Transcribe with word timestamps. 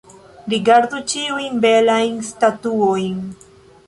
Rigardu 0.53 1.01
ĉiujn 1.11 1.59
belajn 1.65 2.17
statuojn. 2.31 3.21